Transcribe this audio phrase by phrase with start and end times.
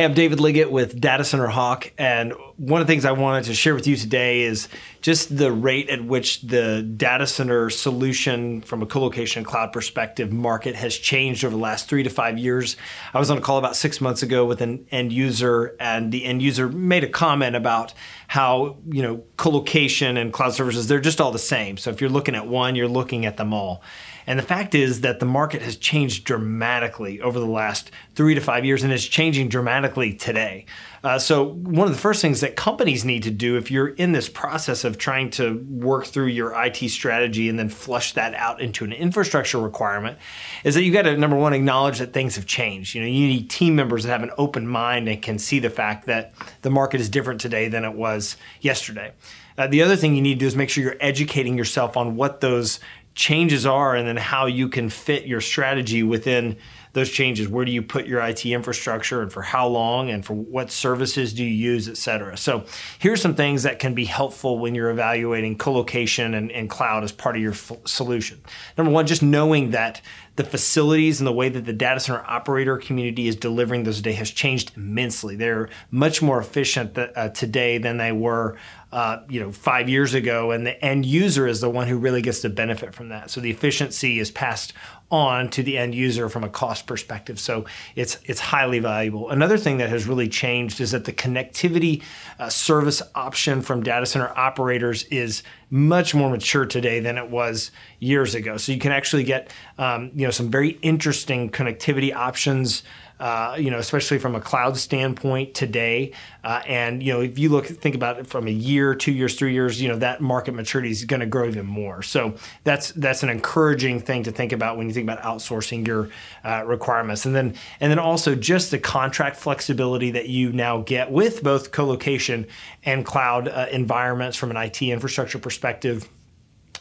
[0.00, 3.44] Hey, I'm David Liggitt with Data Center Hawk, and one of the things I wanted
[3.44, 4.66] to share with you today is
[5.02, 10.74] just the rate at which the data center solution from a colocation cloud perspective market
[10.74, 12.78] has changed over the last three to five years.
[13.12, 16.24] I was on a call about six months ago with an end user, and the
[16.24, 17.92] end user made a comment about
[18.26, 21.76] how, you know, colocation and cloud services, they're just all the same.
[21.76, 23.82] So if you're looking at one, you're looking at them all.
[24.26, 28.40] And the fact is that the market has changed dramatically over the last three to
[28.40, 30.66] five years and it's changing dramatically today.
[31.02, 34.12] Uh, so, one of the first things that companies need to do if you're in
[34.12, 38.60] this process of trying to work through your IT strategy and then flush that out
[38.60, 40.18] into an infrastructure requirement
[40.62, 42.94] is that you've got to, number one, acknowledge that things have changed.
[42.94, 45.70] You know, you need team members that have an open mind and can see the
[45.70, 49.12] fact that the market is different today than it was yesterday.
[49.56, 52.16] Uh, the other thing you need to do is make sure you're educating yourself on
[52.16, 52.80] what those
[53.14, 56.56] changes are and then how you can fit your strategy within
[56.92, 57.48] those changes.
[57.48, 61.32] Where do you put your IT infrastructure and for how long and for what services
[61.32, 62.36] do you use, et cetera.
[62.36, 62.64] So
[62.98, 67.12] here's some things that can be helpful when you're evaluating colocation and, and cloud as
[67.12, 68.40] part of your f- solution.
[68.76, 70.02] Number one, just knowing that
[70.36, 74.12] the facilities and the way that the data center operator community is delivering those today
[74.12, 75.36] has changed immensely.
[75.36, 78.56] They're much more efficient th- uh, today than they were,
[78.92, 82.22] uh, you know, five years ago, and the end user is the one who really
[82.22, 83.30] gets to benefit from that.
[83.30, 84.72] So the efficiency is passed
[85.10, 87.38] on to the end user from a cost perspective.
[87.38, 87.64] So
[87.96, 89.30] it's it's highly valuable.
[89.30, 92.02] Another thing that has really changed is that the connectivity
[92.38, 97.70] uh, service option from data center operators is much more mature today than it was
[97.98, 98.56] years ago.
[98.56, 102.82] So you can actually get um, you know some very interesting connectivity options
[103.20, 106.12] uh, you know, especially from a cloud standpoint today.
[106.42, 109.34] Uh, and you know, if you look, think about it from a year, two years,
[109.34, 112.02] three years, you know, that market maturity is going to grow even more.
[112.02, 116.08] So that's that's an encouraging thing to think about when you think about outsourcing your
[116.44, 117.26] uh, requirements.
[117.26, 121.72] And then and then also just the contract flexibility that you now get with both
[121.72, 122.46] colocation
[122.84, 126.08] and cloud uh, environments from an IT infrastructure perspective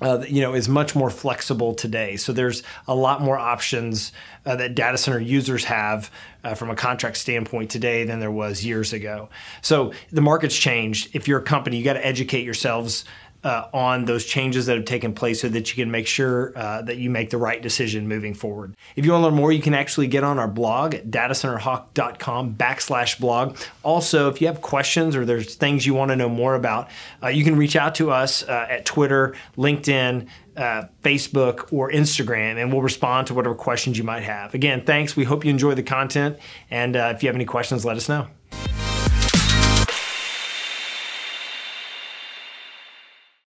[0.00, 2.16] uh, you know, is much more flexible today.
[2.16, 4.12] So there's a lot more options
[4.46, 6.10] uh, that data center users have
[6.44, 9.28] uh, from a contract standpoint today than there was years ago.
[9.60, 11.14] So the market's changed.
[11.14, 13.04] If you're a company, you got to educate yourselves
[13.44, 16.82] uh, on those changes that have taken place so that you can make sure uh,
[16.82, 18.74] that you make the right decision moving forward.
[18.96, 22.54] If you want to learn more, you can actually get on our blog at datacenterhawk.com
[22.54, 23.56] backslash blog.
[23.82, 26.90] Also, if you have questions or there's things you want to know more about,
[27.22, 32.60] uh, you can reach out to us uh, at Twitter, LinkedIn, uh, Facebook, or Instagram,
[32.60, 34.54] and we'll respond to whatever questions you might have.
[34.54, 35.14] Again, thanks.
[35.14, 36.38] We hope you enjoy the content.
[36.70, 38.26] And uh, if you have any questions, let us know.